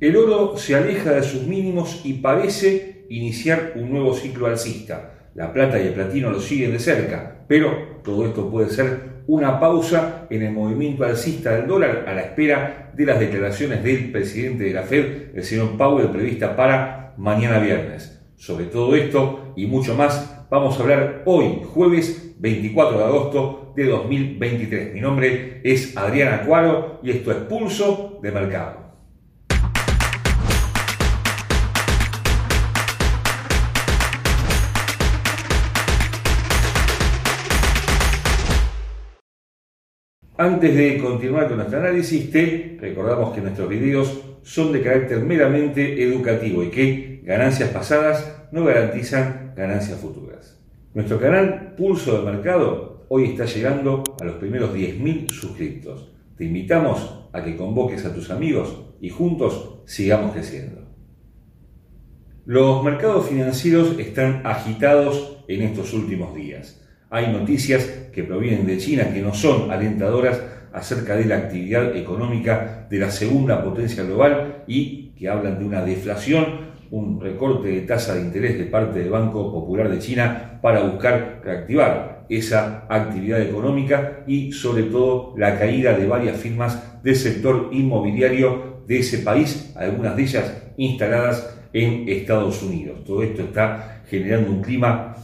El 0.00 0.16
oro 0.16 0.56
se 0.56 0.74
aleja 0.74 1.12
de 1.12 1.22
sus 1.22 1.42
mínimos 1.42 2.00
y 2.04 2.14
parece 2.14 3.04
iniciar 3.10 3.72
un 3.74 3.90
nuevo 3.90 4.14
ciclo 4.14 4.46
alcista. 4.46 5.28
La 5.34 5.52
plata 5.52 5.78
y 5.78 5.88
el 5.88 5.92
platino 5.92 6.30
lo 6.30 6.40
siguen 6.40 6.72
de 6.72 6.78
cerca, 6.78 7.44
pero 7.46 8.00
todo 8.02 8.24
esto 8.24 8.50
puede 8.50 8.70
ser 8.70 9.20
una 9.26 9.60
pausa 9.60 10.26
en 10.30 10.40
el 10.40 10.52
movimiento 10.52 11.04
alcista 11.04 11.54
del 11.54 11.66
dólar 11.66 12.06
a 12.08 12.14
la 12.14 12.22
espera 12.22 12.90
de 12.96 13.04
las 13.04 13.20
declaraciones 13.20 13.84
del 13.84 14.10
presidente 14.10 14.64
de 14.64 14.72
la 14.72 14.84
Fed, 14.84 15.36
el 15.36 15.44
señor 15.44 15.76
Powell, 15.76 16.08
prevista 16.08 16.56
para 16.56 17.12
mañana 17.18 17.58
viernes. 17.58 18.22
Sobre 18.36 18.64
todo 18.64 18.96
esto 18.96 19.52
y 19.54 19.66
mucho 19.66 19.94
más 19.94 20.46
vamos 20.48 20.78
a 20.78 20.82
hablar 20.82 21.22
hoy, 21.26 21.60
jueves 21.74 22.36
24 22.38 22.96
de 22.96 23.04
agosto 23.04 23.74
de 23.76 23.84
2023. 23.84 24.94
Mi 24.94 25.02
nombre 25.02 25.60
es 25.62 25.94
Adriana 25.94 26.42
Cuaro 26.46 27.00
y 27.02 27.10
esto 27.10 27.32
es 27.32 27.36
Pulso 27.36 28.18
de 28.22 28.32
Mercado. 28.32 28.89
Antes 40.40 40.74
de 40.74 40.96
continuar 40.96 41.48
con 41.48 41.58
nuestro 41.58 41.80
análisis, 41.80 42.30
te 42.30 42.78
recordamos 42.80 43.34
que 43.34 43.42
nuestros 43.42 43.68
videos 43.68 44.22
son 44.42 44.72
de 44.72 44.80
carácter 44.80 45.20
meramente 45.20 46.02
educativo 46.02 46.64
y 46.64 46.70
que 46.70 47.20
ganancias 47.24 47.68
pasadas 47.68 48.46
no 48.50 48.64
garantizan 48.64 49.52
ganancias 49.54 50.00
futuras. 50.00 50.58
Nuestro 50.94 51.20
canal 51.20 51.74
Pulso 51.76 52.16
de 52.16 52.32
Mercado 52.32 53.04
hoy 53.10 53.24
está 53.26 53.44
llegando 53.44 54.02
a 54.18 54.24
los 54.24 54.36
primeros 54.36 54.74
10.000 54.74 55.30
suscriptos. 55.30 56.10
Te 56.38 56.46
invitamos 56.46 57.28
a 57.34 57.44
que 57.44 57.54
convoques 57.54 58.06
a 58.06 58.14
tus 58.14 58.30
amigos 58.30 58.94
y 58.98 59.10
juntos 59.10 59.82
sigamos 59.84 60.32
creciendo. 60.32 60.86
Los 62.46 62.82
mercados 62.82 63.28
financieros 63.28 63.98
están 63.98 64.40
agitados 64.46 65.44
en 65.48 65.60
estos 65.60 65.92
últimos 65.92 66.34
días. 66.34 66.79
Hay 67.12 67.32
noticias 67.32 67.84
que 68.12 68.22
provienen 68.22 68.68
de 68.68 68.78
China 68.78 69.12
que 69.12 69.20
no 69.20 69.34
son 69.34 69.72
alentadoras 69.72 70.40
acerca 70.72 71.16
de 71.16 71.24
la 71.24 71.38
actividad 71.38 71.96
económica 71.96 72.86
de 72.88 72.98
la 72.98 73.10
segunda 73.10 73.64
potencia 73.64 74.04
global 74.04 74.62
y 74.68 75.10
que 75.18 75.28
hablan 75.28 75.58
de 75.58 75.64
una 75.64 75.84
deflación, 75.84 76.70
un 76.92 77.20
recorte 77.20 77.66
de 77.66 77.80
tasa 77.80 78.14
de 78.14 78.20
interés 78.20 78.56
de 78.56 78.66
parte 78.66 79.00
del 79.00 79.10
Banco 79.10 79.50
Popular 79.52 79.90
de 79.90 79.98
China 79.98 80.60
para 80.62 80.82
buscar 80.84 81.40
reactivar 81.42 82.26
esa 82.28 82.86
actividad 82.88 83.42
económica 83.42 84.20
y 84.28 84.52
sobre 84.52 84.84
todo 84.84 85.34
la 85.36 85.58
caída 85.58 85.98
de 85.98 86.06
varias 86.06 86.36
firmas 86.36 87.02
del 87.02 87.16
sector 87.16 87.70
inmobiliario 87.72 88.84
de 88.86 89.00
ese 89.00 89.18
país, 89.18 89.72
algunas 89.74 90.14
de 90.14 90.22
ellas 90.22 90.62
instaladas 90.76 91.58
en 91.72 92.08
Estados 92.08 92.62
Unidos. 92.62 93.02
Todo 93.04 93.24
esto 93.24 93.42
está 93.42 94.02
generando 94.08 94.52
un 94.52 94.62
clima 94.62 95.16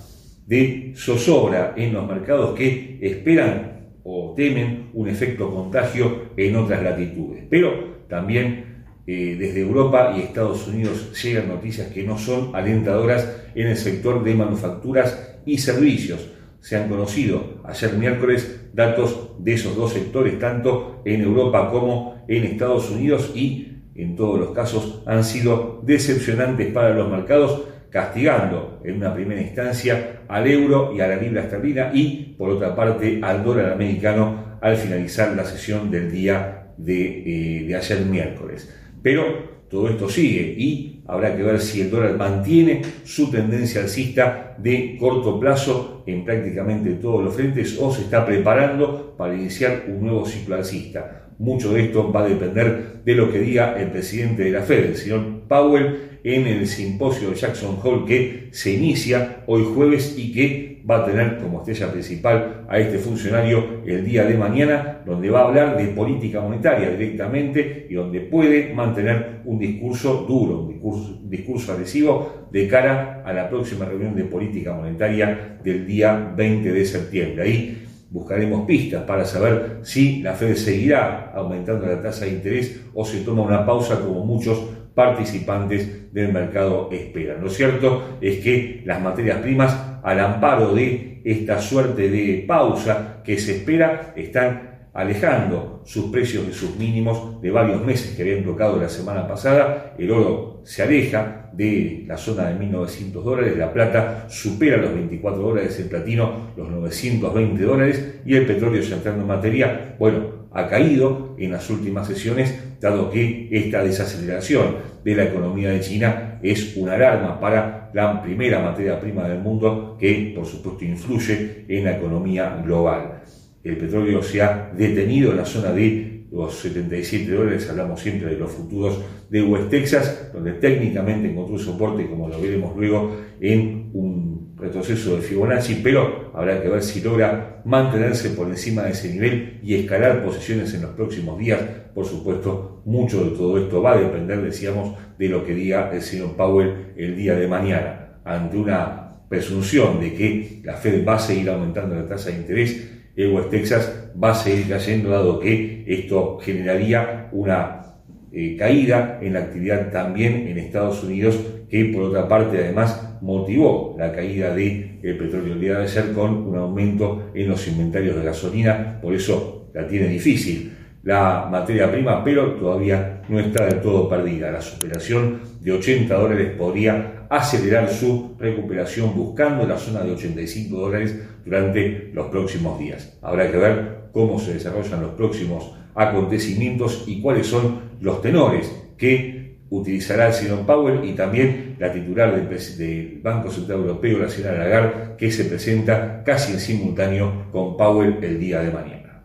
de 0.46 0.92
zozobra 0.96 1.74
en 1.76 1.92
los 1.92 2.06
mercados 2.06 2.56
que 2.56 2.98
esperan 3.02 3.90
o 4.04 4.34
temen 4.36 4.90
un 4.94 5.08
efecto 5.08 5.52
contagio 5.52 6.30
en 6.36 6.54
otras 6.56 6.82
latitudes. 6.82 7.44
Pero 7.50 8.04
también 8.08 8.84
eh, 9.06 9.36
desde 9.38 9.60
Europa 9.60 10.14
y 10.16 10.20
Estados 10.20 10.66
Unidos 10.68 11.12
llegan 11.22 11.48
noticias 11.48 11.88
que 11.88 12.04
no 12.04 12.16
son 12.16 12.54
alentadoras 12.54 13.42
en 13.54 13.68
el 13.68 13.76
sector 13.76 14.22
de 14.22 14.34
manufacturas 14.34 15.38
y 15.44 15.58
servicios. 15.58 16.28
Se 16.60 16.76
han 16.76 16.88
conocido 16.88 17.60
ayer 17.64 17.94
miércoles 17.94 18.68
datos 18.72 19.32
de 19.38 19.54
esos 19.54 19.76
dos 19.76 19.92
sectores, 19.92 20.38
tanto 20.38 21.02
en 21.04 21.22
Europa 21.22 21.70
como 21.70 22.24
en 22.28 22.44
Estados 22.44 22.90
Unidos, 22.90 23.32
y 23.34 23.76
en 23.94 24.16
todos 24.16 24.38
los 24.38 24.50
casos 24.50 25.02
han 25.06 25.24
sido 25.24 25.80
decepcionantes 25.84 26.72
para 26.72 26.94
los 26.94 27.10
mercados 27.10 27.62
castigando 27.90 28.80
en 28.84 28.96
una 28.96 29.14
primera 29.14 29.40
instancia 29.40 30.22
al 30.28 30.46
euro 30.46 30.92
y 30.94 31.00
a 31.00 31.08
la 31.08 31.16
libra 31.16 31.42
esterlina 31.42 31.90
y 31.92 32.34
por 32.36 32.50
otra 32.50 32.74
parte 32.74 33.20
al 33.22 33.44
dólar 33.44 33.72
americano 33.72 34.58
al 34.60 34.76
finalizar 34.76 35.34
la 35.36 35.44
sesión 35.44 35.90
del 35.90 36.10
día 36.10 36.72
de, 36.76 37.60
eh, 37.60 37.64
de 37.66 37.74
ayer 37.74 38.00
miércoles. 38.00 38.74
Pero 39.02 39.56
todo 39.68 39.88
esto 39.88 40.08
sigue 40.08 40.54
y 40.56 41.02
habrá 41.08 41.36
que 41.36 41.42
ver 41.42 41.60
si 41.60 41.80
el 41.80 41.90
dólar 41.90 42.16
mantiene 42.16 42.82
su 43.04 43.30
tendencia 43.30 43.82
alcista 43.82 44.54
de 44.58 44.96
corto 44.98 45.40
plazo 45.40 46.04
en 46.06 46.24
prácticamente 46.24 46.92
todos 46.94 47.24
los 47.24 47.34
frentes 47.34 47.76
o 47.80 47.92
se 47.92 48.02
está 48.02 48.24
preparando 48.24 49.14
para 49.16 49.34
iniciar 49.34 49.84
un 49.88 50.02
nuevo 50.02 50.24
ciclo 50.24 50.56
alcista. 50.56 51.28
Mucho 51.38 51.72
de 51.72 51.84
esto 51.84 52.12
va 52.12 52.24
a 52.24 52.28
depender 52.28 53.02
de 53.04 53.14
lo 53.14 53.30
que 53.30 53.40
diga 53.40 53.78
el 53.78 53.90
presidente 53.90 54.44
de 54.44 54.50
la 54.52 54.62
Fed, 54.62 54.86
el 54.86 54.96
señor 54.96 55.42
Powell, 55.48 56.15
en 56.26 56.44
el 56.48 56.66
simposio 56.66 57.30
de 57.30 57.36
Jackson 57.36 57.78
Hole 57.80 58.04
que 58.04 58.48
se 58.50 58.72
inicia 58.72 59.44
hoy 59.46 59.62
jueves 59.62 60.16
y 60.18 60.32
que 60.32 60.82
va 60.88 60.98
a 60.98 61.04
tener 61.04 61.38
como 61.38 61.58
estrella 61.58 61.92
principal 61.92 62.64
a 62.68 62.80
este 62.80 62.98
funcionario 62.98 63.82
el 63.86 64.04
día 64.04 64.24
de 64.24 64.36
mañana, 64.36 65.02
donde 65.06 65.30
va 65.30 65.42
a 65.42 65.44
hablar 65.44 65.76
de 65.76 65.86
política 65.86 66.40
monetaria 66.40 66.90
directamente 66.90 67.86
y 67.88 67.94
donde 67.94 68.20
puede 68.22 68.74
mantener 68.74 69.42
un 69.44 69.60
discurso 69.60 70.24
duro, 70.28 70.62
un 70.62 71.30
discurso, 71.30 71.72
agresivo 71.72 72.48
de 72.50 72.66
cara 72.66 73.22
a 73.24 73.32
la 73.32 73.48
próxima 73.48 73.84
reunión 73.84 74.16
de 74.16 74.24
política 74.24 74.74
monetaria 74.74 75.58
del 75.62 75.86
día 75.86 76.32
20 76.36 76.72
de 76.72 76.84
septiembre. 76.84 77.42
Ahí 77.44 77.82
buscaremos 78.10 78.66
pistas 78.66 79.04
para 79.04 79.24
saber 79.24 79.78
si 79.82 80.22
la 80.22 80.32
Fed 80.32 80.56
seguirá 80.56 81.32
aumentando 81.34 81.86
la 81.86 82.00
tasa 82.00 82.24
de 82.24 82.32
interés 82.32 82.80
o 82.94 83.04
se 83.04 83.20
toma 83.20 83.42
una 83.42 83.64
pausa 83.64 84.00
como 84.00 84.24
muchos 84.24 84.75
participantes 84.96 86.12
del 86.12 86.32
mercado 86.32 86.88
esperan. 86.90 87.42
Lo 87.42 87.50
cierto 87.50 88.16
es 88.22 88.38
que 88.42 88.82
las 88.86 89.00
materias 89.02 89.40
primas, 89.40 89.78
al 90.02 90.18
amparo 90.18 90.74
de 90.74 91.20
esta 91.22 91.60
suerte 91.60 92.08
de 92.08 92.44
pausa 92.48 93.20
que 93.22 93.38
se 93.38 93.58
espera, 93.58 94.14
están 94.16 94.88
alejando 94.94 95.82
sus 95.84 96.06
precios 96.06 96.46
de 96.46 96.54
sus 96.54 96.76
mínimos 96.76 97.42
de 97.42 97.50
varios 97.50 97.84
meses 97.84 98.16
que 98.16 98.22
habían 98.22 98.42
tocado 98.42 98.80
la 98.80 98.88
semana 98.88 99.28
pasada. 99.28 99.94
El 99.98 100.10
oro 100.10 100.62
se 100.64 100.82
aleja 100.82 101.50
de 101.52 102.04
la 102.06 102.16
zona 102.16 102.48
de 102.48 102.58
1.900 102.58 103.22
dólares, 103.22 103.58
la 103.58 103.74
plata 103.74 104.24
supera 104.30 104.78
los 104.78 104.94
24 104.94 105.42
dólares, 105.42 105.78
el 105.78 105.90
platino 105.90 106.52
los 106.56 106.70
920 106.70 107.62
dólares 107.62 108.20
y 108.24 108.34
el 108.34 108.46
petróleo 108.46 108.82
entrando 108.82 109.20
en 109.20 109.28
materia, 109.28 109.94
bueno, 109.98 110.46
ha 110.52 110.68
caído 110.68 111.36
en 111.38 111.52
las 111.52 111.68
últimas 111.68 112.06
sesiones, 112.06 112.65
dado 112.80 113.10
que 113.10 113.48
esta 113.50 113.82
desaceleración 113.82 114.76
de 115.04 115.14
la 115.14 115.24
economía 115.24 115.70
de 115.70 115.80
China 115.80 116.38
es 116.42 116.76
una 116.76 116.94
alarma 116.94 117.40
para 117.40 117.90
la 117.94 118.22
primera 118.22 118.60
materia 118.60 119.00
prima 119.00 119.28
del 119.28 119.40
mundo 119.40 119.96
que, 119.98 120.32
por 120.34 120.46
supuesto, 120.46 120.84
influye 120.84 121.64
en 121.68 121.84
la 121.84 121.96
economía 121.96 122.60
global. 122.64 123.22
El 123.62 123.76
petróleo 123.76 124.22
se 124.22 124.42
ha 124.42 124.70
detenido 124.76 125.30
en 125.30 125.38
la 125.38 125.44
zona 125.44 125.72
de 125.72 126.16
los 126.30 126.54
77 126.56 127.30
dólares, 127.30 127.68
hablamos 127.70 128.00
siempre 128.00 128.30
de 128.30 128.38
los 128.38 128.50
futuros 128.50 129.00
de 129.30 129.42
West 129.42 129.70
Texas, 129.70 130.30
donde 130.32 130.52
técnicamente 130.54 131.30
encontró 131.30 131.58
soporte, 131.58 132.06
como 132.06 132.28
lo 132.28 132.40
veremos 132.40 132.76
luego, 132.76 133.16
en 133.40 133.90
un 133.92 134.15
retroceso 134.56 135.16
de 135.16 135.22
Fibonacci, 135.22 135.80
pero 135.82 136.30
habrá 136.34 136.62
que 136.62 136.68
ver 136.68 136.82
si 136.82 137.00
logra 137.00 137.62
mantenerse 137.64 138.30
por 138.30 138.48
encima 138.48 138.82
de 138.82 138.92
ese 138.92 139.12
nivel 139.12 139.60
y 139.62 139.74
escalar 139.74 140.24
posiciones 140.24 140.72
en 140.74 140.82
los 140.82 140.92
próximos 140.92 141.38
días. 141.38 141.60
Por 141.94 142.06
supuesto, 142.06 142.82
mucho 142.84 143.24
de 143.24 143.36
todo 143.36 143.58
esto 143.58 143.82
va 143.82 143.92
a 143.92 143.98
depender, 143.98 144.40
decíamos, 144.42 144.96
de 145.18 145.28
lo 145.28 145.44
que 145.44 145.54
diga 145.54 145.90
el 145.92 146.02
señor 146.02 146.36
Powell 146.36 146.92
el 146.96 147.16
día 147.16 147.34
de 147.34 147.48
mañana, 147.48 148.18
ante 148.24 148.56
una 148.56 149.20
presunción 149.28 150.00
de 150.00 150.14
que 150.14 150.60
la 150.64 150.74
Fed 150.74 151.06
va 151.06 151.16
a 151.16 151.18
seguir 151.18 151.50
aumentando 151.50 151.94
la 151.94 152.06
tasa 152.06 152.30
de 152.30 152.36
interés 152.36 152.96
el 153.16 153.32
West 153.32 153.50
Texas 153.50 154.10
va 154.22 154.32
a 154.32 154.34
seguir 154.34 154.68
cayendo, 154.68 155.08
dado 155.08 155.40
que 155.40 155.84
esto 155.86 156.38
generaría 156.38 157.28
una 157.32 157.94
eh, 158.30 158.56
caída 158.58 159.18
en 159.22 159.32
la 159.32 159.40
actividad 159.40 159.90
también 159.90 160.46
en 160.46 160.58
Estados 160.58 161.02
Unidos, 161.02 161.38
que 161.70 161.86
por 161.86 162.04
otra 162.04 162.28
parte 162.28 162.58
además 162.58 163.05
motivó 163.20 163.94
la 163.98 164.12
caída 164.12 164.54
del 164.54 164.98
el 165.02 165.18
petróleo 165.18 165.54
el 165.54 165.60
día 165.60 165.78
de 165.78 165.84
ayer 165.84 166.12
con 166.12 166.48
un 166.48 166.56
aumento 166.56 167.30
en 167.34 167.48
los 167.48 167.66
inventarios 167.68 168.16
de 168.16 168.24
gasolina, 168.24 168.98
por 169.00 169.14
eso 169.14 169.70
la 169.72 169.86
tiene 169.86 170.08
difícil 170.08 170.72
la 171.06 171.46
materia 171.48 171.88
prima, 171.88 172.24
pero 172.24 172.54
todavía 172.54 173.22
no 173.28 173.38
está 173.38 173.64
del 173.66 173.80
todo 173.80 174.08
perdida. 174.08 174.50
La 174.50 174.60
superación 174.60 175.38
de 175.60 175.70
80 175.70 176.12
dólares 176.12 176.54
podría 176.58 177.26
acelerar 177.30 177.88
su 177.88 178.34
recuperación 178.40 179.14
buscando 179.14 179.64
la 179.68 179.78
zona 179.78 180.00
de 180.00 180.10
85 180.10 180.76
dólares 180.76 181.16
durante 181.44 182.10
los 182.12 182.26
próximos 182.26 182.76
días. 182.80 183.16
Habrá 183.22 183.48
que 183.48 183.56
ver 183.56 183.96
cómo 184.10 184.40
se 184.40 184.54
desarrollan 184.54 185.02
los 185.02 185.12
próximos 185.12 185.76
acontecimientos 185.94 187.04
y 187.06 187.22
cuáles 187.22 187.46
son 187.46 187.82
los 188.00 188.20
tenores 188.20 188.74
que 188.98 189.45
utilizará 189.70 190.28
el 190.28 190.32
señor 190.32 190.66
Powell 190.66 191.04
y 191.04 191.12
también 191.12 191.76
la 191.78 191.92
titular 191.92 192.34
del, 192.34 193.20
Banco 193.22 193.50
Central 193.50 193.80
Europeo, 193.80 194.18
la 194.18 194.28
señora 194.28 194.58
Lagarde, 194.58 195.16
que 195.16 195.30
se 195.30 195.44
presenta 195.44 196.22
casi 196.24 196.52
en 196.52 196.60
simultáneo 196.60 197.46
con 197.50 197.76
Powell 197.76 198.18
el 198.22 198.38
día 198.38 198.60
de 198.60 198.70
mañana. 198.70 199.24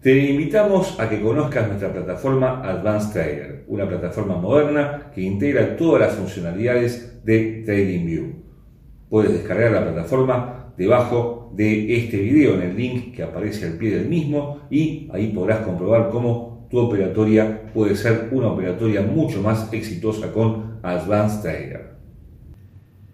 Te 0.00 0.18
invitamos 0.18 0.98
a 0.98 1.08
que 1.08 1.20
conozcas 1.20 1.68
nuestra 1.68 1.92
plataforma 1.92 2.60
Advanced 2.68 3.12
Trader, 3.12 3.64
una 3.68 3.88
plataforma 3.88 4.36
moderna 4.36 5.12
que 5.14 5.20
integra 5.20 5.76
todas 5.76 6.00
las 6.00 6.14
funcionalidades 6.14 7.24
de 7.24 7.62
TradingView. 7.64 8.42
Puedes 9.08 9.32
descargar 9.32 9.70
la 9.70 9.84
plataforma 9.84 10.72
debajo 10.76 11.52
de 11.54 11.96
este 11.96 12.16
video 12.16 12.54
en 12.54 12.62
el 12.62 12.76
link 12.76 13.14
que 13.14 13.22
aparece 13.22 13.66
al 13.66 13.74
pie 13.74 13.96
del 13.96 14.08
mismo 14.08 14.62
y 14.70 15.08
ahí 15.12 15.28
podrás 15.28 15.60
comprobar 15.60 16.08
cómo 16.08 16.61
tu 16.72 16.78
operatoria 16.78 17.70
puede 17.74 17.94
ser 17.94 18.30
una 18.32 18.48
operatoria 18.48 19.02
mucho 19.02 19.42
más 19.42 19.70
exitosa 19.74 20.32
con 20.32 20.78
Advanced 20.82 21.42
Trader. 21.42 21.92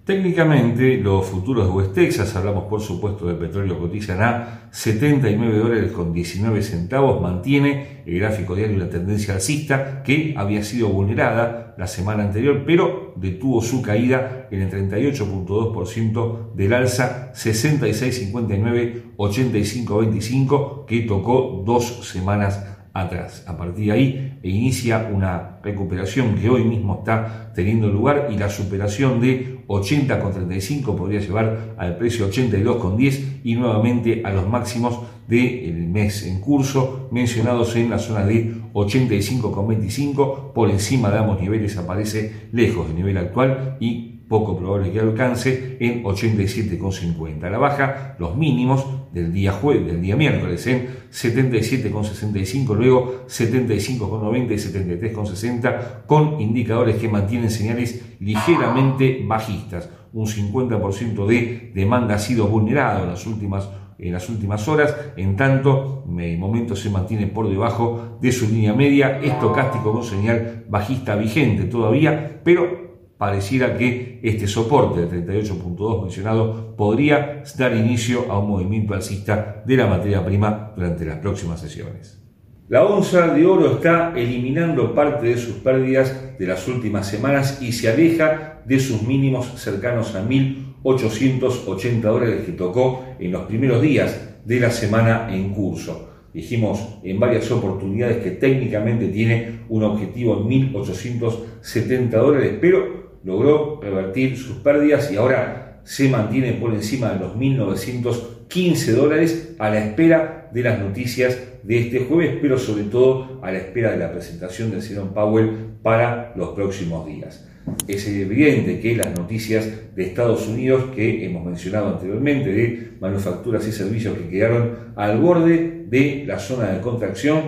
Técnicamente, 0.05 0.96
los 0.99 1.26
futuros 1.26 1.66
de 1.66 1.72
West 1.72 1.93
Texas, 1.93 2.34
hablamos 2.37 2.64
por 2.64 2.81
supuesto 2.81 3.26
del 3.26 3.37
petróleo 3.37 3.78
cotizan 3.78 4.22
a 4.22 4.69
79 4.70 5.58
dólares 5.58 5.93
con 5.93 6.12
19 6.12 6.62
centavos, 6.62 7.20
mantiene 7.20 8.05
el 8.06 8.20
gráfico 8.20 8.55
diario 8.55 8.78
la 8.78 8.88
tendencia 8.88 9.34
alcista 9.34 10.02
que 10.05 10.34
había 10.38 10.62
sido 10.62 10.88
vulnerada 10.88 11.75
la 11.76 11.88
semana 11.88 12.22
anterior, 12.22 12.62
pero 12.64 13.12
detuvo 13.16 13.60
su 13.60 13.82
caída 13.82 14.46
en 14.50 14.62
el 14.62 14.70
38.2% 14.70 16.55
del 16.55 16.72
alza 16.72 17.32
66.59, 17.34 19.16
85.25 19.16 20.87
que 20.87 21.00
tocó 21.00 21.64
dos 21.66 22.08
semanas 22.08 22.77
A 22.98 23.56
partir 23.56 23.86
de 23.86 23.92
ahí 23.92 24.38
inicia 24.42 25.08
una 25.12 25.60
recuperación 25.62 26.34
que 26.34 26.50
hoy 26.50 26.64
mismo 26.64 26.96
está 26.98 27.52
teniendo 27.54 27.88
lugar 27.88 28.28
y 28.32 28.36
la 28.36 28.48
superación 28.48 29.20
de 29.20 29.64
80,35 29.68 30.96
podría 30.96 31.20
llevar 31.20 31.74
al 31.78 31.96
precio 31.96 32.28
82,10 32.28 33.40
y 33.44 33.54
nuevamente 33.54 34.22
a 34.24 34.32
los 34.32 34.48
máximos 34.48 35.00
del 35.28 35.88
mes 35.88 36.26
en 36.26 36.40
curso 36.40 37.08
mencionados 37.12 37.76
en 37.76 37.90
la 37.90 37.98
zona 37.98 38.24
de 38.24 38.54
85,25 38.72 40.52
por 40.52 40.68
encima 40.70 41.10
de 41.10 41.18
ambos 41.18 41.40
niveles 41.40 41.76
aparece 41.76 42.48
lejos 42.52 42.88
del 42.88 42.96
nivel 42.96 43.18
actual 43.18 43.76
y 43.78 44.18
poco 44.28 44.58
probable 44.58 44.92
que 44.92 45.00
alcance 45.00 45.76
en 45.80 46.02
87,50. 46.02 47.50
La 47.50 47.58
baja, 47.58 48.16
los 48.18 48.36
mínimos 48.36 48.84
del 49.12 49.32
día 49.32 49.52
jueves, 49.52 49.87
del 49.87 50.02
día 50.02 50.16
miércoles 50.16 50.66
en 50.66 50.88
77,65, 51.10 52.76
luego 52.76 53.26
75,90 53.26 54.52
y 54.52 55.10
73,60 55.10 56.06
con 56.06 56.40
indicadores 56.40 56.96
que 56.96 57.08
mantienen 57.08 57.50
señales 57.50 58.16
ligeramente 58.20 59.22
bajistas. 59.26 59.90
Un 60.12 60.26
50% 60.26 61.26
de 61.26 61.72
demanda 61.75 62.14
ha 62.14 62.19
sido 62.19 62.46
vulnerado 62.49 63.05
en 63.05 63.10
las 63.10 63.26
últimas 63.26 63.69
en 63.99 64.12
las 64.12 64.28
últimas 64.28 64.69
horas, 64.69 64.94
en 65.16 65.34
tanto 65.34 66.05
el 66.19 66.38
momento 66.38 66.76
se 66.76 66.88
mantiene 66.88 67.26
por 67.26 67.49
debajo 67.49 68.19
de 68.20 68.31
su 68.31 68.49
línea 68.49 68.72
media, 68.72 69.19
estocástico 69.20 69.93
con 69.93 70.05
señal 70.05 70.64
bajista 70.69 71.16
vigente 71.16 71.64
todavía, 71.64 72.40
pero 72.44 72.88
pareciera 73.19 73.76
que 73.76 74.20
este 74.23 74.47
soporte 74.47 75.06
de 75.06 75.26
38.2 75.26 76.03
mencionado 76.03 76.76
podría 76.76 77.43
dar 77.59 77.76
inicio 77.76 78.31
a 78.31 78.38
un 78.38 78.49
movimiento 78.49 78.94
alcista 78.94 79.62
de 79.67 79.76
la 79.76 79.87
materia 79.87 80.25
prima 80.25 80.73
durante 80.76 81.05
las 81.05 81.19
próximas 81.19 81.61
sesiones. 81.61 82.23
La 82.69 82.85
onza 82.85 83.29
de 83.29 83.47
oro 83.47 83.73
está 83.73 84.12
eliminando 84.15 84.94
parte 84.94 85.26
de 85.26 85.38
sus 85.38 85.56
pérdidas 85.56 86.38
de 86.38 86.47
las 86.47 86.69
últimas 86.69 87.06
semanas 87.06 87.61
y 87.62 87.73
se 87.73 87.88
aleja 87.88 88.61
de 88.67 88.79
sus 88.79 89.03
mínimos 89.03 89.47
cercanos 89.56 90.15
a 90.15 90.23
1.880 90.23 92.00
dólares 92.03 92.43
que 92.44 92.53
tocó 92.53 93.06
en 93.19 93.32
los 93.32 93.43
primeros 93.47 93.81
días 93.81 94.38
de 94.44 94.61
la 94.61 94.70
semana 94.70 95.35
en 95.35 95.55
curso. 95.55 96.11
Dijimos 96.35 96.99
en 97.03 97.19
varias 97.19 97.50
oportunidades 97.50 98.19
que 98.19 98.32
técnicamente 98.32 99.09
tiene 99.09 99.61
un 99.70 99.82
objetivo 99.82 100.38
en 100.38 100.73
1.870 100.75 102.11
dólares, 102.11 102.59
pero 102.61 102.97
logró 103.25 103.81
revertir 103.81 104.37
sus 104.37 104.59
pérdidas 104.59 105.11
y 105.12 105.17
ahora 105.17 105.81
se 105.85 106.09
mantiene 106.09 106.53
por 106.53 106.75
encima 106.75 107.12
de 107.12 107.20
los 107.20 107.35
1.915 107.37 108.93
dólares 108.93 109.55
a 109.59 109.70
la 109.70 109.85
espera 109.85 110.50
de 110.53 110.62
las 110.62 110.79
noticias 110.79 111.38
de 111.62 111.79
este 111.79 112.00
jueves, 112.00 112.37
pero 112.41 112.59
sobre 112.59 112.85
todo 112.85 113.41
a 113.43 113.50
la 113.50 113.59
espera 113.59 113.93
de 113.93 113.99
la 113.99 114.12
presentación 114.12 114.70
de 114.70 114.81
Jerome 114.81 115.11
Powell 115.12 115.50
para 115.82 116.32
los 116.37 116.50
próximos 116.50 117.06
días. 117.06 117.47
Es 117.87 118.06
evidente 118.09 118.81
que 118.81 118.97
las 118.97 119.15
noticias 119.19 119.69
de 119.94 120.03
Estados 120.03 120.47
Unidos 120.49 120.85
que 120.94 121.26
hemos 121.26 121.44
mencionado 121.44 121.88
anteriormente, 121.88 122.53
de 122.53 122.93
manufacturas 123.00 123.67
y 123.67 123.73
servicios 123.73 124.17
que 124.17 124.29
quedaron 124.29 124.93
al 124.97 125.19
borde 125.19 125.85
de 125.88 126.25
la 126.26 126.38
zona 126.38 126.70
de 126.70 126.81
contracción, 126.81 127.43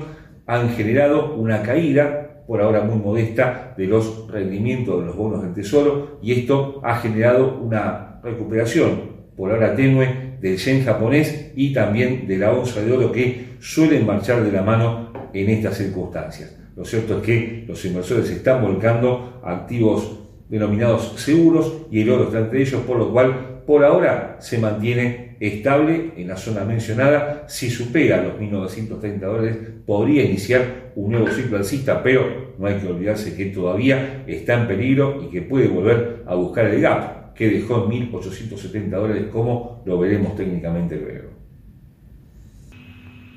han 0.47 0.71
generado 0.71 1.35
una 1.35 1.63
caída 1.63 2.30
por 2.51 2.61
ahora 2.61 2.83
muy 2.83 2.97
modesta, 2.97 3.75
de 3.77 3.87
los 3.87 4.27
rendimientos 4.29 4.99
de 4.99 5.07
los 5.07 5.15
bonos 5.15 5.41
del 5.41 5.55
Tesoro 5.55 6.19
y 6.21 6.33
esto 6.33 6.81
ha 6.83 6.97
generado 6.97 7.61
una 7.61 8.19
recuperación 8.25 9.03
por 9.37 9.53
ahora 9.53 9.77
tenue 9.77 10.37
del 10.41 10.57
yen 10.57 10.85
japonés 10.85 11.53
y 11.55 11.73
también 11.73 12.27
de 12.27 12.39
la 12.39 12.51
onza 12.51 12.81
de 12.81 12.91
oro 12.91 13.13
que 13.13 13.51
suelen 13.61 14.05
marchar 14.05 14.43
de 14.43 14.51
la 14.51 14.63
mano 14.63 15.13
en 15.33 15.49
estas 15.49 15.77
circunstancias. 15.77 16.59
Lo 16.75 16.85
cierto 16.85 17.19
es 17.19 17.23
que 17.23 17.65
los 17.69 17.85
inversores 17.85 18.29
están 18.29 18.63
volcando 18.63 19.41
activos 19.45 20.19
denominados 20.49 21.13
seguros 21.19 21.87
y 21.89 22.01
el 22.01 22.11
oro 22.11 22.25
está 22.25 22.41
entre 22.41 22.63
ellos, 22.63 22.83
por 22.85 22.97
lo 22.97 23.13
cual 23.13 23.63
por 23.65 23.85
ahora 23.85 24.39
se 24.41 24.59
mantiene 24.59 25.30
estable 25.41 26.13
en 26.17 26.29
la 26.29 26.37
zona 26.37 26.65
mencionada. 26.65 27.47
Si 27.49 27.71
supera 27.71 28.23
los 28.23 28.39
1930 28.39 29.27
dólares, 29.27 29.59
podría 29.87 30.23
iniciar 30.25 30.93
un 30.95 31.13
nuevo 31.13 31.29
ciclo 31.29 31.57
alcista, 31.57 32.03
pero 32.03 32.55
no 32.59 32.67
hay 32.67 32.75
que 32.75 32.87
olvidarse 32.87 33.35
que 33.35 33.47
todavía 33.47 34.23
está 34.27 34.61
en 34.61 34.69
peligro 34.69 35.23
y 35.25 35.31
que 35.31 35.43
puede 35.43 35.69
volver 35.69 36.23
a 36.27 36.35
buscar 36.35 36.67
el 36.67 36.81
gap 36.81 37.35
que 37.35 37.49
dejó 37.49 37.85
en 37.85 37.89
1870 37.89 38.97
dólares, 38.97 39.25
como 39.33 39.83
lo 39.87 39.99
veremos 39.99 40.37
técnicamente 40.37 40.97
luego. 40.97 41.31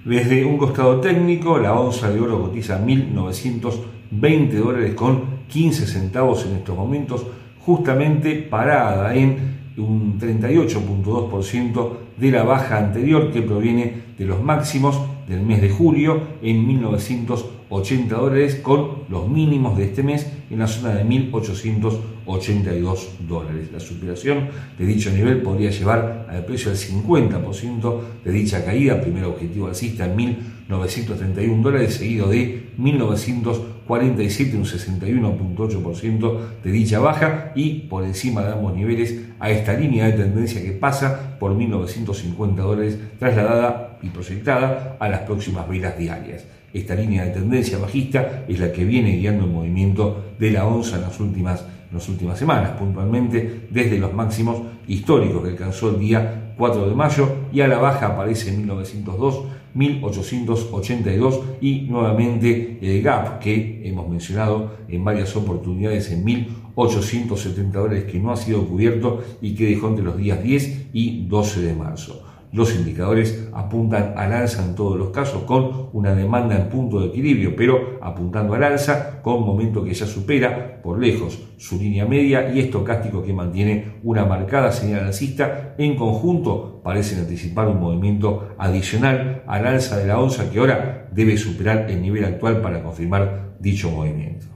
Desde 0.04 0.44
un 0.44 0.58
costado 0.58 1.00
técnico, 1.00 1.58
la 1.58 1.80
onza 1.80 2.12
de 2.12 2.20
oro 2.20 2.42
cotiza 2.42 2.78
1920 2.78 4.58
dólares 4.58 4.94
con 4.96 5.46
15 5.48 5.88
centavos 5.88 6.46
en 6.46 6.58
estos 6.58 6.76
momentos, 6.76 7.26
justamente 7.60 8.36
parada 8.36 9.16
en 9.16 9.62
un 9.78 10.20
38.2% 10.20 11.92
de 12.18 12.31
la 12.31 12.44
baja 12.44 12.78
anterior 12.78 13.31
que 13.31 13.42
proviene 13.42 14.04
de 14.18 14.25
los 14.25 14.44
máximos 14.44 15.00
del 15.28 15.42
mes 15.42 15.62
de 15.62 15.70
julio 15.70 16.22
en 16.42 16.66
1980 16.68 18.16
dólares 18.16 18.56
con 18.56 19.04
los 19.10 19.28
mínimos 19.28 19.78
de 19.78 19.84
este 19.86 20.04
mes 20.04 20.28
en 20.50 20.60
la 20.60 20.68
zona 20.68 20.96
de 20.96 21.04
1882 21.04 23.10
dólares. 23.27 23.70
La 23.72 23.80
superación 23.80 24.50
de 24.77 24.86
dicho 24.86 25.12
nivel 25.12 25.42
podría 25.42 25.72
llevar 25.72 26.27
al 26.30 26.46
precio 26.46 26.70
del 26.72 26.80
50% 26.80 28.00
de 28.24 28.32
dicha 28.32 28.63
caída, 28.63 29.01
primer 29.01 29.25
objetivo 29.25 29.68
alcista 29.68 30.06
en 30.06 30.15
1931 30.74 31.63
dólares, 31.63 31.96
seguido 31.96 32.30
de 32.30 32.70
1947, 32.77 34.58
un 34.58 34.65
61.8% 34.65 36.39
de 36.63 36.72
dicha 36.72 37.00
baja 37.00 37.51
y 37.56 37.82
por 37.82 38.03
encima 38.03 38.44
de 38.44 38.53
ambos 38.53 38.75
niveles 38.75 39.20
a 39.39 39.50
esta 39.50 39.74
línea 39.74 40.06
de 40.06 40.13
tendencia 40.13 40.62
que 40.62 40.72
pasa 40.72 41.38
por 41.39 41.53
1950 41.53 42.62
dólares 42.62 42.98
trasladada 43.20 44.00
y 44.01 44.10
proyectada 44.10 44.98
a 45.00 45.10
las 45.10 45.22
próximas 45.22 45.68
velas 45.68 45.98
diarias. 45.98 46.46
Esta 46.74 46.96
línea 46.96 47.25
de 47.25 47.32
tendencia 47.32 47.77
bajista 47.77 48.46
es 48.48 48.60
la 48.60 48.72
que 48.72 48.84
viene 48.84 49.18
guiando 49.18 49.46
el 49.46 49.51
movimiento 49.51 50.34
de 50.39 50.51
la 50.51 50.65
onza 50.65 50.96
en 50.96 51.03
las 51.03 51.20
últimas, 51.20 51.62
en 51.62 51.98
las 51.98 52.10
últimas 52.10 52.39
semanas, 52.39 52.72
puntualmente 52.72 53.68
desde 53.70 54.00
los 54.00 54.12
máximos 54.13 54.62
históricos 54.88 55.44
que 55.44 55.50
alcanzó 55.50 55.92
el 55.92 56.00
día 56.00 56.53
4 56.58 56.89
de 56.89 56.96
mayo 56.96 57.36
y 57.51 57.62
a 57.62 57.68
la 57.68 57.77
baja 57.77 58.08
aparece 58.08 58.50
en 58.50 58.58
1902 58.58 59.44
1882 59.74 61.42
y 61.62 61.82
nuevamente 61.82 62.80
el 62.82 63.01
gap 63.01 63.39
que 63.39 63.82
hemos 63.86 64.08
mencionado 64.10 64.72
en 64.88 65.03
varias 65.03 65.36
oportunidades 65.36 66.12
en 66.12 66.24
1870 66.24 67.80
dólares 67.80 68.03
que 68.06 68.20
no 68.20 68.32
ha 68.32 68.38
sido 68.38 68.65
cubierto 68.68 69.24
y 69.42 69.56
que 69.56 69.65
dejó 69.65 69.89
entre 69.89 70.06
los 70.06 70.18
días 70.18 70.44
10 70.44 70.88
y 70.94 71.25
12 71.27 71.62
de 71.62 71.74
marzo. 71.74 72.33
Los 72.53 72.75
indicadores 72.75 73.50
apuntan 73.51 74.13
al 74.15 74.31
alza 74.31 74.63
en 74.63 74.75
todos 74.75 74.95
los 74.95 75.10
casos 75.10 75.41
con 75.43 75.89
una 75.91 76.13
demanda 76.13 76.55
en 76.55 76.69
punto 76.69 77.00
de 77.00 77.07
equilibrio, 77.07 77.55
pero 77.55 77.98
apuntando 78.00 78.53
al 78.53 78.63
alza 78.63 79.24
con 79.24 79.41
momento 79.41 79.83
que 79.83 79.95
ya 79.95 80.05
supera 80.05 80.79
por 80.83 81.00
lejos 81.00 81.39
su 81.57 81.79
línea 81.79 82.05
media 82.05 82.53
y 82.53 82.60
estocástico 82.60 83.24
que 83.24 83.33
mantiene 83.33 83.95
una 84.03 84.25
marcada 84.25 84.72
señal 84.72 85.05
alcista. 85.05 85.74
En 85.79 85.95
conjunto 85.95 86.79
parecen 86.83 87.22
anticipar 87.22 87.67
un 87.69 87.79
movimiento 87.79 88.50
adicional 88.60 89.41
al 89.48 89.65
alza 89.65 89.98
de 89.98 90.05
la 90.05 90.19
onza 90.19 90.51
que 90.51 90.60
ahora 90.60 91.10
debe 91.12 91.38
superar 91.38 91.89
el 91.89 92.03
nivel 92.03 92.24
actual 92.24 92.62
para 92.62 92.83
confirmar 92.83 93.55
dicho 93.60 93.89
movimiento. 93.89 94.52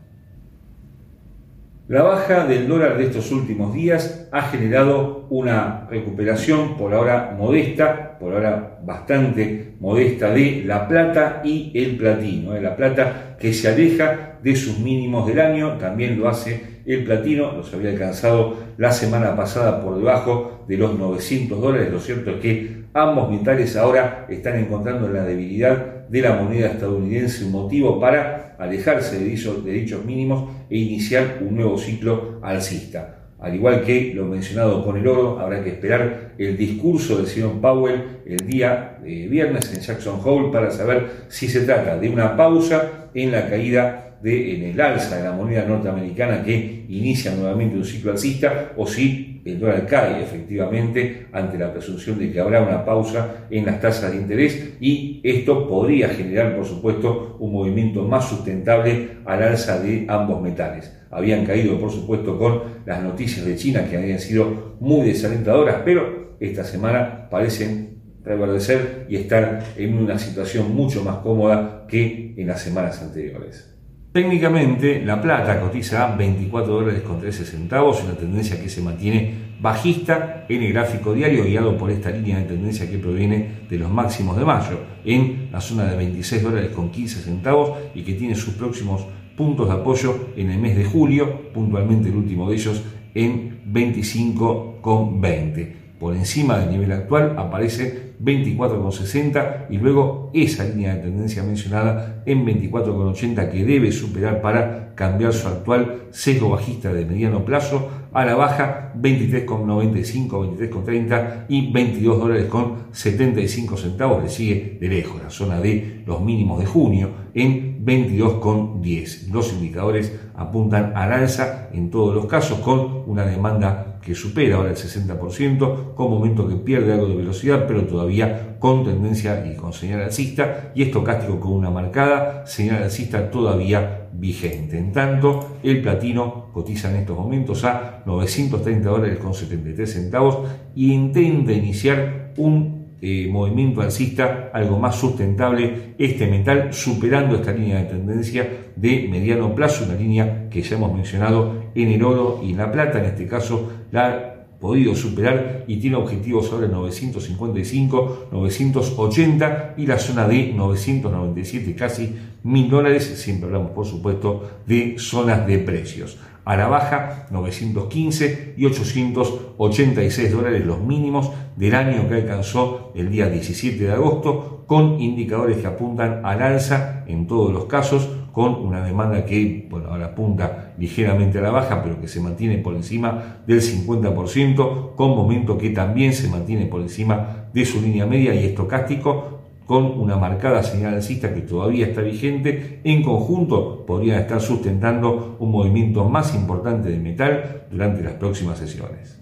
La 1.88 2.04
baja 2.04 2.46
del 2.46 2.68
dólar 2.68 2.98
de 2.98 3.06
estos 3.06 3.32
últimos 3.32 3.74
días 3.74 4.28
ha 4.34 4.42
generado 4.42 5.26
una 5.30 5.88
recuperación 5.90 6.76
por 6.76 6.94
ahora 6.94 7.34
modesta, 7.38 8.18
por 8.20 8.34
ahora 8.34 8.80
bastante 8.84 9.76
modesta 9.80 10.32
de 10.32 10.64
la 10.66 10.86
plata 10.86 11.42
y 11.46 11.72
el 11.74 11.96
platino. 11.96 12.54
¿eh? 12.58 12.62
La 12.62 12.76
plata 12.76 13.38
que 13.40 13.54
se 13.54 13.70
aleja 13.70 14.38
de 14.44 14.54
sus 14.58 14.80
mínimos 14.80 15.28
del 15.28 15.40
año, 15.40 15.78
también 15.78 16.20
lo 16.20 16.28
hace 16.28 16.82
el 16.86 17.06
platino, 17.06 17.54
los 17.54 17.74
había 17.74 17.92
alcanzado 17.92 18.58
la 18.78 18.92
semana 18.92 19.38
pasada 19.38 19.82
por 19.82 19.98
debajo 19.98 20.66
de 20.68 20.76
los 20.76 21.00
900 21.00 21.62
dólares. 21.62 21.90
Lo 21.90 22.02
cierto 22.02 22.32
es 22.32 22.42
que 22.42 22.84
ambos 22.94 23.32
metales 23.32 23.78
ahora 23.78 24.26
están 24.28 24.58
encontrando 24.58 25.08
la 25.08 25.24
debilidad 25.24 25.97
de 26.10 26.22
la 26.22 26.34
moneda 26.34 26.68
estadounidense 26.68 27.46
un 27.46 27.52
motivo 27.52 28.00
para 28.00 28.56
alejarse 28.58 29.20
de 29.20 29.26
dichos, 29.26 29.64
de 29.64 29.72
dichos 29.72 30.06
mínimos 30.06 30.50
e 30.70 30.78
iniciar 30.78 31.40
un 31.42 31.56
nuevo 31.56 31.78
ciclo 31.78 32.40
alcista. 32.42 33.14
Al 33.40 33.54
igual 33.54 33.84
que 33.84 34.14
lo 34.16 34.26
mencionado 34.26 34.84
con 34.84 34.98
el 34.98 35.08
oro, 35.08 35.40
habrá 35.40 35.64
que 35.64 35.70
esperar 35.70 36.34
el 36.40 36.58
discurso 36.58 37.18
del 37.18 37.28
señor 37.28 37.62
Powell 37.62 38.02
el 38.26 38.48
día 38.48 38.98
eh, 39.06 39.28
viernes 39.30 39.72
en 39.74 39.82
Jackson 39.82 40.20
Hole 40.24 40.52
para 40.52 40.72
saber 40.72 41.26
si 41.28 41.48
se 41.48 41.62
trata 41.62 42.00
de 42.00 42.10
una 42.10 42.36
pausa 42.36 43.10
en 43.14 43.32
la 43.32 43.48
caída 43.48 44.18
de, 44.24 44.56
en 44.56 44.64
el 44.64 44.82
alza 44.82 45.18
de 45.18 45.24
la 45.24 45.34
moneda 45.34 45.66
norteamericana 45.66 46.44
que 46.44 46.86
inicia 46.90 47.36
nuevamente 47.36 47.78
un 47.78 47.86
ciclo 47.86 48.12
alcista 48.12 48.72
o 48.76 48.88
si 48.88 49.37
el 49.52 49.60
dólar 49.60 49.86
cae 49.86 50.22
efectivamente 50.22 51.28
ante 51.32 51.58
la 51.58 51.72
presunción 51.72 52.20
de 52.20 52.32
que 52.32 52.40
habrá 52.40 52.62
una 52.62 52.84
pausa 52.84 53.48
en 53.50 53.66
las 53.66 53.80
tasas 53.80 54.12
de 54.12 54.18
interés 54.18 54.76
y 54.80 55.22
esto 55.24 55.68
podría 55.68 56.10
generar, 56.10 56.56
por 56.56 56.66
supuesto, 56.66 57.38
un 57.40 57.54
movimiento 57.54 58.04
más 58.04 58.28
sustentable 58.28 59.18
al 59.26 59.44
alza 59.44 59.80
de 59.80 60.06
ambos 60.08 60.42
metales. 60.42 60.94
Habían 61.10 61.46
caído, 61.46 61.80
por 61.80 61.92
supuesto, 61.92 62.38
con 62.38 62.62
las 62.86 63.02
noticias 63.02 63.46
de 63.46 63.56
China 63.56 63.88
que 63.90 63.98
habían 63.98 64.20
sido 64.20 64.76
muy 64.80 65.08
desalentadoras, 65.08 65.78
pero 65.86 66.36
esta 66.40 66.64
semana 66.64 67.30
parecen 67.30 67.98
reverdecer 68.24 69.06
y 69.08 69.16
estar 69.16 69.64
en 69.78 69.98
una 69.98 70.20
situación 70.20 70.76
mucho 70.76 71.04
más 71.04 71.18
cómoda 71.18 71.86
que 71.88 72.36
en 72.38 72.48
las 72.48 72.62
semanas 72.62 73.02
anteriores. 73.02 73.77
Técnicamente, 74.18 75.06
la 75.06 75.22
plata 75.22 75.62
cotiza 75.62 76.04
a 76.04 76.16
24 76.16 76.74
dólares 76.74 77.04
con 77.04 77.20
13 77.20 77.46
centavos, 77.46 78.04
una 78.04 78.16
tendencia 78.16 78.60
que 78.60 78.68
se 78.68 78.82
mantiene 78.82 79.32
bajista 79.62 80.48
en 80.50 80.64
el 80.64 80.74
gráfico 80.74 81.14
diario, 81.14 81.44
guiado 81.44 81.78
por 81.78 81.92
esta 81.92 82.10
línea 82.10 82.40
de 82.40 82.46
tendencia 82.46 82.90
que 82.90 82.98
proviene 82.98 83.48
de 83.70 83.78
los 83.78 83.92
máximos 83.92 84.36
de 84.36 84.44
mayo, 84.44 84.80
en 85.06 85.50
la 85.52 85.62
zona 85.62 85.86
de 85.86 85.98
26 85.98 86.42
dólares 86.42 86.72
con 86.72 86.90
15 86.90 87.22
centavos 87.22 87.78
y 87.94 88.02
que 88.02 88.16
tiene 88.16 88.34
sus 88.34 88.56
próximos 88.56 89.06
puntos 89.36 89.68
de 89.68 89.76
apoyo 89.76 90.30
en 90.36 90.50
el 90.50 90.58
mes 90.58 90.76
de 90.76 90.86
julio, 90.86 91.52
puntualmente 91.54 92.10
el 92.10 92.16
último 92.16 92.50
de 92.50 92.56
ellos 92.56 92.82
en 93.14 93.62
25,20. 93.72 95.87
Por 96.00 96.16
encima 96.16 96.60
del 96.60 96.72
nivel 96.72 96.92
actual 96.92 97.36
aparece 97.38 98.14
24,60 98.24 99.68
y 99.70 99.78
luego 99.78 100.32
esa 100.34 100.64
línea 100.64 100.96
de 100.96 101.02
tendencia 101.02 101.44
mencionada 101.44 102.24
en 102.26 102.46
24,80 102.46 103.52
que 103.52 103.66
debe 103.66 103.92
superar 103.92 104.42
para 104.42 104.96
cambiar 104.96 105.34
su 105.34 105.48
actual 105.48 106.04
seco 106.12 106.50
bajista 106.50 106.92
de 106.94 107.06
mediano 107.06 107.46
plazo 107.46 107.90
a 108.14 108.26
la 108.26 108.36
baja 108.36 108.94
23,95, 108.96 110.30
23,30 110.58 111.46
y 111.50 111.72
22 111.72 112.20
dólares 112.20 112.46
con 112.46 112.88
75 112.92 113.78
centavos. 113.78 114.24
Le 114.24 114.30
sigue 114.30 114.78
de 114.82 114.88
lejos 114.88 115.22
la 115.22 115.30
zona 115.30 115.60
de 115.60 116.04
los 116.06 116.22
mínimos 116.22 116.60
de 116.60 116.66
junio 116.66 117.12
en 117.36 117.86
22,10. 117.86 119.30
Los 119.32 119.54
indicadores 119.54 120.20
apuntan 120.36 120.94
al 120.96 121.14
alza 121.14 121.70
en 121.72 121.92
todos 121.92 122.16
los 122.16 122.26
casos 122.26 122.60
con 122.60 123.04
una 123.06 123.26
demanda 123.26 123.97
que 124.08 124.16
supera 124.16 124.56
ahora 124.56 124.70
el 124.70 124.78
60%, 124.78 125.94
con 125.94 126.10
momento 126.10 126.48
que 126.48 126.56
pierde 126.56 126.94
algo 126.94 127.10
de 127.10 127.18
velocidad, 127.18 127.66
pero 127.68 127.86
todavía 127.86 128.56
con 128.58 128.86
tendencia 128.86 129.46
y 129.46 129.58
con 129.58 129.74
señal 129.74 130.02
alcista, 130.02 130.72
y 130.74 130.84
estocástico 130.84 131.42
con 131.42 131.52
una 131.52 131.70
marcada 131.70 132.48
señal 132.48 132.84
alcista 132.84 133.30
todavía 133.30 134.08
vigente. 134.14 134.78
En 134.78 134.94
tanto, 134.94 135.58
el 135.62 135.82
platino 135.82 136.54
cotiza 136.54 136.90
en 136.90 137.02
estos 137.02 137.18
momentos 137.18 137.66
a 137.66 138.02
930 138.06 138.90
dólares 138.90 139.20
con 139.20 139.34
73 139.34 139.92
centavos 139.92 140.38
y 140.74 140.94
intenta 140.94 141.52
iniciar 141.52 142.32
un 142.38 142.77
eh, 143.02 143.28
movimiento 143.32 143.82
alcista 143.82 144.50
algo 144.54 144.80
más 144.80 144.96
sustentable 144.96 145.94
este 145.98 146.28
metal 146.28 146.74
superando 146.74 147.36
esta 147.36 147.52
línea 147.52 147.78
de 147.78 147.86
tendencia 147.86 148.50
de 148.76 149.08
mediano 149.10 149.54
plazo, 149.54 149.86
una 149.86 149.96
línea 149.96 150.50
que 150.50 150.62
ya 150.62 150.76
hemos 150.78 150.94
mencionado 150.94 151.66
en 151.76 151.90
el 151.90 152.04
oro 152.04 152.42
y 152.44 152.52
en 152.52 152.58
la 152.58 152.72
plata, 152.72 153.00
en 153.00 153.06
este 153.06 153.28
caso 153.28 153.72
la 153.92 154.08
ha 154.08 154.38
podido 154.60 154.96
superar 154.96 155.66
y 155.68 155.78
tiene 155.78 155.98
objetivos 155.98 156.48
sobre 156.48 156.68
955, 156.68 158.30
980 158.32 159.76
y 159.78 159.86
la 159.86 160.00
zona 160.00 160.28
de 160.28 160.54
997, 160.54 161.76
casi 161.76 162.16
mil 162.44 162.70
dólares, 162.70 163.04
siempre 163.04 163.46
hablamos 163.46 163.72
por 163.72 163.86
supuesto 163.86 164.62
de 164.66 164.96
zonas 164.98 165.46
de 165.46 165.60
precios 165.60 166.18
a 166.48 166.56
la 166.56 166.68
baja 166.68 167.28
915 167.30 168.54
y 168.56 168.66
886 168.66 170.32
dólares 170.32 170.66
los 170.66 170.80
mínimos 170.80 171.30
del 171.58 171.76
año 171.76 172.08
que 172.08 172.16
alcanzó 172.16 172.94
el 172.96 173.12
día 173.12 173.28
17 173.28 173.84
de 173.84 173.92
agosto, 173.92 174.64
con 174.66 175.02
indicadores 175.02 175.58
que 175.58 175.68
apuntan 175.68 176.26
al 176.26 176.42
alza 176.42 177.04
en 177.06 177.28
todos 177.28 177.52
los 177.52 177.66
casos, 177.66 178.08
con 178.32 178.56
una 178.56 178.82
demanda 178.82 179.26
que 179.26 179.68
bueno, 179.70 179.90
ahora 179.90 180.06
apunta 180.06 180.74
ligeramente 180.78 181.40
a 181.40 181.42
la 181.42 181.50
baja, 181.50 181.84
pero 181.84 182.00
que 182.00 182.08
se 182.08 182.22
mantiene 182.22 182.60
por 182.60 182.76
encima 182.76 183.40
del 183.46 183.62
50%, 183.62 184.96
con 184.96 185.10
momento 185.10 185.58
que 185.58 185.72
también 185.72 186.14
se 186.14 186.30
mantiene 186.30 186.68
por 186.68 186.80
encima 186.80 187.50
de 187.54 187.66
su 187.66 187.82
línea 187.82 188.06
media 188.06 188.34
y 188.34 188.46
estocástico, 188.46 189.37
con 189.68 190.00
una 190.00 190.16
marcada 190.16 190.64
señal 190.64 190.96
alcista 190.96 191.34
que 191.34 191.42
todavía 191.42 191.88
está 191.88 192.02
vigente, 192.02 192.80
en 192.84 193.04
conjunto 193.04 193.86
podrían 193.86 194.22
estar 194.22 194.42
sustentando 194.42 195.36
un 195.40 195.52
movimiento 195.52 196.06
más 196.06 196.34
importante 196.34 196.90
de 196.90 196.98
metal 196.98 197.68
durante 197.70 198.02
las 198.02 198.14
próximas 198.14 198.58
sesiones. 198.58 199.20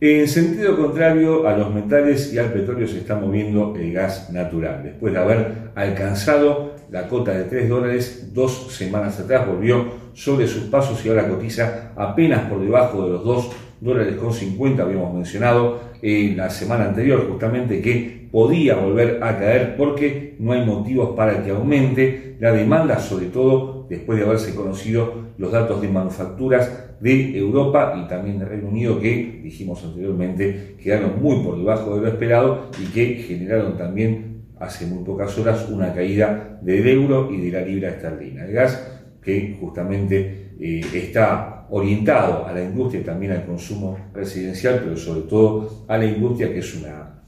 En 0.00 0.26
sentido 0.26 0.76
contrario 0.76 1.46
a 1.46 1.56
los 1.56 1.72
metales 1.72 2.32
y 2.32 2.38
al 2.38 2.52
petróleo 2.52 2.88
se 2.88 2.98
está 2.98 3.16
moviendo 3.16 3.74
el 3.76 3.92
gas 3.92 4.30
natural. 4.32 4.82
Después 4.82 5.12
de 5.12 5.18
haber 5.18 5.70
alcanzado 5.74 6.74
la 6.90 7.08
cota 7.08 7.32
de 7.32 7.44
3 7.44 7.68
dólares 7.68 8.30
dos 8.32 8.72
semanas 8.72 9.18
atrás, 9.20 9.46
volvió 9.46 9.84
sobre 10.12 10.46
sus 10.46 10.64
pasos 10.64 11.04
y 11.04 11.08
ahora 11.08 11.28
cotiza 11.28 11.92
apenas 11.96 12.48
por 12.50 12.60
debajo 12.60 13.04
de 13.04 13.10
los 13.10 13.24
2 13.24 13.50
dólares 13.80 14.16
con 14.16 14.32
50, 14.32 14.82
habíamos 14.82 15.14
mencionado 15.14 15.80
en 16.02 16.36
la 16.36 16.50
semana 16.50 16.86
anterior 16.86 17.26
justamente 17.28 17.80
que 17.80 18.21
podía 18.32 18.76
volver 18.76 19.22
a 19.22 19.38
caer 19.38 19.76
porque 19.76 20.36
no 20.40 20.52
hay 20.52 20.64
motivos 20.64 21.14
para 21.14 21.44
que 21.44 21.50
aumente 21.50 22.36
la 22.40 22.50
demanda, 22.50 22.98
sobre 22.98 23.26
todo 23.26 23.86
después 23.88 24.18
de 24.18 24.24
haberse 24.24 24.54
conocido 24.54 25.32
los 25.36 25.52
datos 25.52 25.80
de 25.82 25.88
manufacturas 25.88 26.96
de 26.98 27.36
Europa 27.36 27.94
y 28.02 28.08
también 28.08 28.38
de 28.38 28.46
Reino 28.46 28.68
Unido 28.68 28.98
que, 28.98 29.40
dijimos 29.42 29.84
anteriormente, 29.84 30.76
quedaron 30.82 31.20
muy 31.20 31.44
por 31.44 31.58
debajo 31.58 31.94
de 31.94 32.00
lo 32.00 32.08
esperado 32.08 32.70
y 32.82 32.86
que 32.92 33.16
generaron 33.16 33.76
también 33.76 34.44
hace 34.58 34.86
muy 34.86 35.04
pocas 35.04 35.36
horas 35.38 35.68
una 35.68 35.92
caída 35.92 36.58
del 36.62 36.86
euro 36.88 37.30
y 37.30 37.40
de 37.40 37.50
la 37.50 37.66
libra 37.66 37.90
esterlina. 37.90 38.46
El 38.46 38.52
gas 38.52 39.00
que 39.20 39.58
justamente 39.60 40.52
eh, 40.58 40.80
está 40.94 41.66
orientado 41.70 42.46
a 42.46 42.52
la 42.52 42.62
industria 42.62 43.00
y 43.00 43.04
también 43.04 43.32
al 43.32 43.44
consumo 43.44 43.98
residencial, 44.14 44.80
pero 44.84 44.96
sobre 44.96 45.22
todo 45.22 45.84
a 45.88 45.98
la 45.98 46.06
industria 46.06 46.52
que 46.52 46.60
es 46.60 46.74
una 46.76 47.21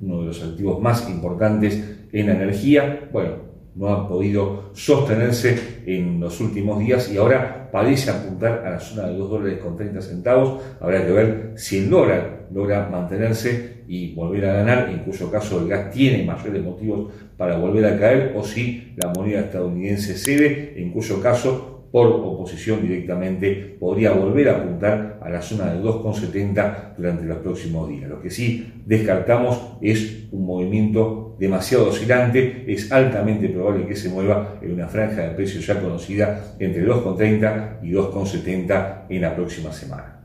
uno 0.00 0.20
de 0.20 0.26
los 0.26 0.42
activos 0.42 0.80
más 0.80 1.08
importantes 1.08 1.82
en 2.12 2.26
la 2.26 2.34
energía, 2.34 3.08
bueno, 3.12 3.46
no 3.76 3.88
ha 3.88 4.08
podido 4.08 4.70
sostenerse 4.72 5.82
en 5.86 6.18
los 6.18 6.40
últimos 6.40 6.78
días 6.78 7.12
y 7.12 7.18
ahora 7.18 7.68
parece 7.70 8.10
apuntar 8.10 8.64
a 8.64 8.70
la 8.70 8.80
zona 8.80 9.08
de 9.08 9.16
2 9.16 9.30
dólares 9.30 9.58
con 9.58 9.76
30 9.76 10.00
centavos. 10.00 10.62
Habrá 10.80 11.04
que 11.04 11.12
ver 11.12 11.52
si 11.56 11.78
el 11.78 11.90
dólar 11.90 12.46
logra 12.52 12.88
mantenerse 12.88 13.84
y 13.86 14.14
volver 14.14 14.46
a 14.46 14.54
ganar, 14.54 14.88
en 14.88 15.00
cuyo 15.00 15.30
caso 15.30 15.60
el 15.60 15.68
gas 15.68 15.90
tiene 15.90 16.24
mayores 16.24 16.62
motivos 16.62 17.12
para 17.36 17.58
volver 17.58 17.84
a 17.84 17.98
caer, 17.98 18.32
o 18.34 18.42
si 18.42 18.94
la 18.96 19.12
moneda 19.14 19.40
estadounidense 19.40 20.14
cede, 20.14 20.74
en 20.76 20.90
cuyo 20.90 21.20
caso 21.20 21.75
por 21.96 22.08
oposición 22.08 22.82
directamente 22.82 23.74
podría 23.80 24.12
volver 24.12 24.50
a 24.50 24.58
apuntar 24.58 25.18
a 25.22 25.30
la 25.30 25.40
zona 25.40 25.72
de 25.72 25.80
2,70 25.80 26.94
durante 26.94 27.24
los 27.24 27.38
próximos 27.38 27.88
días. 27.88 28.10
Lo 28.10 28.20
que 28.20 28.28
sí 28.28 28.70
descartamos 28.84 29.78
es 29.80 30.28
un 30.30 30.44
movimiento 30.44 31.34
demasiado 31.40 31.88
oscilante, 31.88 32.66
es 32.68 32.92
altamente 32.92 33.48
probable 33.48 33.86
que 33.86 33.96
se 33.96 34.10
mueva 34.10 34.58
en 34.60 34.74
una 34.74 34.88
franja 34.88 35.22
de 35.22 35.30
precios 35.30 35.66
ya 35.66 35.80
conocida 35.80 36.54
entre 36.58 36.86
2,30 36.86 37.78
y 37.82 37.92
2,70 37.92 39.06
en 39.08 39.22
la 39.22 39.34
próxima 39.34 39.72
semana. 39.72 40.15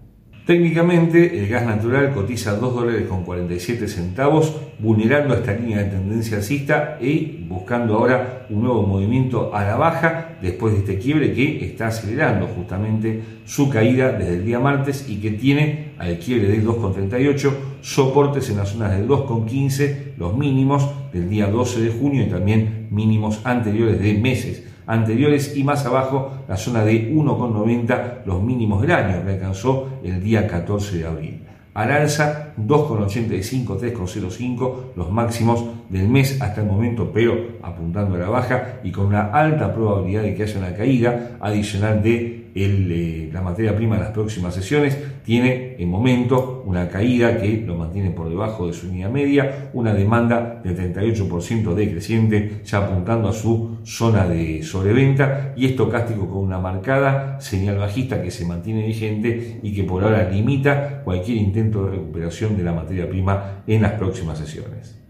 Técnicamente, 0.46 1.38
el 1.38 1.48
gas 1.48 1.68
natural 1.68 2.14
cotiza 2.14 2.56
2 2.56 2.74
dólares 2.74 3.06
con 3.08 3.24
47 3.24 3.88
centavos, 3.88 4.56
vulnerando 4.80 5.36
esta 5.36 5.54
línea 5.54 5.78
de 5.78 5.92
tendencia 5.92 6.38
alcista 6.38 6.98
y 7.00 7.46
buscando 7.48 7.96
ahora 7.96 8.48
un 8.50 8.64
nuevo 8.64 8.82
movimiento 8.82 9.54
a 9.54 9.64
la 9.64 9.76
baja 9.76 10.38
después 10.42 10.74
de 10.74 10.80
este 10.80 10.98
quiebre 10.98 11.32
que 11.34 11.64
está 11.64 11.88
acelerando 11.88 12.48
justamente 12.48 13.22
su 13.46 13.70
caída 13.70 14.14
desde 14.14 14.38
el 14.38 14.46
día 14.46 14.60
martes 14.60 15.06
y 15.08 15.18
que 15.18 15.30
tiene 15.30 15.92
al 16.00 16.18
quiebre 16.18 16.48
de 16.48 16.64
2,38 16.64 17.52
soportes 17.82 18.50
en 18.50 18.58
las 18.58 18.70
zonas 18.70 18.98
del 18.98 19.08
2,15, 19.08 20.16
los 20.18 20.36
mínimos 20.36 20.90
del 21.14 21.30
día 21.30 21.46
12 21.48 21.82
de 21.82 21.92
junio 21.92 22.24
y 22.24 22.30
también 22.30 22.88
mínimos 22.90 23.42
anteriores 23.44 24.02
de 24.02 24.16
meses 24.16 24.71
anteriores 24.92 25.56
y 25.56 25.64
más 25.64 25.86
abajo 25.86 26.34
la 26.50 26.58
zona 26.58 26.84
de 26.84 27.14
1,90 27.14 28.26
los 28.26 28.44
mínimos 28.44 28.82
del 28.82 28.92
año 28.92 29.24
que 29.24 29.32
alcanzó 29.32 29.88
el 30.04 30.22
día 30.22 30.48
14 30.48 30.98
de 30.98 31.08
abril. 31.08 31.44
Al 31.74 31.90
alza 31.90 32.54
2,85, 32.58 33.80
3,05 33.80 34.76
los 34.98 35.10
máximos 35.10 35.64
del 35.88 36.10
mes 36.10 36.42
hasta 36.42 36.60
el 36.60 36.68
momento, 36.68 37.10
pero 37.14 37.60
apuntando 37.64 38.16
a 38.16 38.20
la 38.20 38.30
baja 38.30 38.80
y 38.84 38.92
con 38.92 39.06
una 39.06 39.32
alta 39.32 39.74
probabilidad 39.74 40.24
de 40.24 40.36
que 40.36 40.44
haya 40.44 40.60
una 40.60 40.76
caída 40.76 41.38
adicional 41.40 42.04
de 42.04 42.41
eh, 42.56 43.30
la 43.32 43.42
materia 43.42 43.76
prima 43.76 43.96
en 43.96 44.04
las 44.04 44.12
próximas 44.12 44.54
sesiones 44.54 44.98
tiene 45.24 45.76
en 45.78 45.90
momento 45.90 46.64
una 46.66 46.90
caída 46.90 47.38
que 47.38 47.64
lo 47.66 47.76
mantiene 47.76 48.12
por 48.12 48.30
debajo 48.30 48.68
de 48.68 48.74
su 48.74 48.88
línea 48.88 49.10
media, 49.10 49.70
una 49.74 49.94
demanda 49.94 50.62
del 50.64 50.78
38% 50.78 51.74
decreciente, 51.74 52.62
ya 52.66 52.80
apuntando 52.80 53.30
a 53.30 53.34
su 53.34 53.78
zona 53.84 54.28
de 54.28 54.64
sobreventa 54.64 55.54
y 55.56 55.66
estocástico 55.66 56.28
con 56.28 56.40
una 56.40 56.60
marcada 56.60 57.40
señal 57.40 57.78
bajista 57.78 58.22
que 58.22 58.32
se 58.32 58.46
mantiene 58.46 58.86
vigente 58.86 59.60
y 59.62 59.74
que 59.74 59.84
por 59.84 60.04
ahora 60.04 60.30
limita 60.30 61.02
cualquier 61.04 61.38
intento 61.38 61.86
de 61.86 61.92
recuperación 61.92 62.58
de 62.58 62.64
la 62.64 62.74
materia 62.74 63.10
prima 63.10 63.64
en 63.68 63.82
las 63.82 63.94
próximas 63.94 64.38
sesiones. 64.38 65.02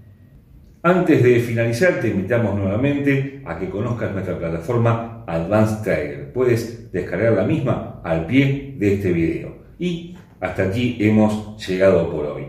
Antes 0.83 1.21
de 1.21 1.39
finalizar, 1.39 1.99
te 2.01 2.07
invitamos 2.07 2.55
nuevamente 2.55 3.43
a 3.45 3.59
que 3.59 3.69
conozcas 3.69 4.13
nuestra 4.13 4.35
plataforma 4.35 5.23
Advanced 5.27 5.83
Trader. 5.83 6.20
Puedes 6.33 6.91
descargar 6.91 7.33
la 7.33 7.43
misma 7.43 8.01
al 8.03 8.25
pie 8.25 8.75
de 8.77 8.95
este 8.95 9.11
video. 9.11 9.55
Y 9.79 10.15
hasta 10.39 10.63
aquí 10.63 10.97
hemos 10.99 11.65
llegado 11.67 12.09
por 12.11 12.25
hoy. 12.25 12.45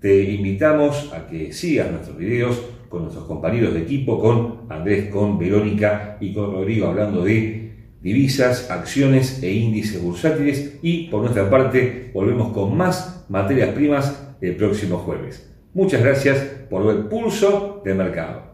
Te 0.00 0.22
invitamos 0.30 1.12
a 1.12 1.26
que 1.26 1.52
sigas 1.52 1.90
nuestros 1.90 2.16
videos 2.16 2.60
con 2.88 3.02
nuestros 3.02 3.24
compañeros 3.26 3.74
de 3.74 3.82
equipo, 3.82 4.20
con 4.20 4.66
Andrés, 4.68 5.10
con 5.10 5.38
Verónica 5.38 6.16
y 6.20 6.32
con 6.32 6.52
Rodrigo 6.52 6.88
hablando 6.88 7.24
de 7.24 7.66
divisas, 8.00 8.70
acciones 8.70 9.42
e 9.42 9.52
índices 9.52 10.02
bursátiles. 10.02 10.78
Y 10.82 11.08
por 11.08 11.22
nuestra 11.22 11.50
parte, 11.50 12.10
volvemos 12.14 12.52
con 12.52 12.76
más 12.76 13.26
materias 13.28 13.70
primas 13.70 14.34
el 14.40 14.56
próximo 14.56 14.98
jueves. 14.98 15.52
Muchas 15.74 16.02
gracias 16.02 16.38
por 16.70 16.86
ver 16.86 17.08
Pulso 17.08 17.82
de 17.84 17.94
Mercado. 17.94 18.45